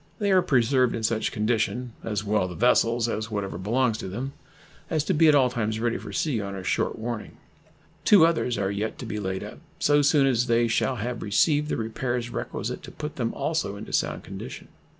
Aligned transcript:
They 0.17 0.31
are 0.31 0.41
preserved 0.41 0.95
in 0.95 1.03
such 1.03 1.31
condition, 1.31 1.91
as 2.03 2.23
well 2.23 2.47
the 2.47 2.55
vessels 2.55 3.07
as 3.07 3.29
whatever 3.29 3.59
belongs 3.59 3.99
to 3.99 4.07
them, 4.07 4.33
as 4.89 5.03
to 5.03 5.13
be 5.13 5.27
at 5.27 5.35
all 5.35 5.51
times 5.51 5.79
ready 5.79 5.99
for 5.99 6.11
sea 6.11 6.41
on 6.41 6.55
a 6.55 6.63
short 6.63 6.97
warning. 6.97 7.37
Two 8.03 8.25
others 8.25 8.57
are 8.57 8.71
yet 8.71 8.97
to 8.97 9.05
be 9.05 9.19
laid 9.19 9.43
up 9.43 9.59
so 9.77 10.01
soon 10.01 10.25
as 10.25 10.47
they 10.47 10.67
shall 10.67 10.95
have 10.95 11.21
received 11.21 11.69
the 11.69 11.77
repairs 11.77 12.31
requisite 12.31 12.81
to 12.81 12.91
put 12.91 13.17
them 13.17 13.31
also 13.35 13.75
into 13.75 13.93
sound 13.93 14.23
condition. 14.23 14.69